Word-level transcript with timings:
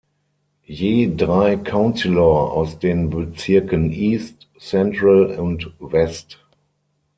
Je 0.67 1.13
drei 1.15 1.57
Councillor 1.57 2.53
aus 2.53 2.79
den 2.79 3.11
Bezirken 3.11 3.91
East, 3.91 4.47
Central 4.57 5.27
und 5.37 5.71
West. 5.77 6.39